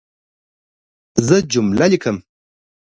زه 1.27 1.35
جمله 1.53 1.85
لیکم. 1.91 2.17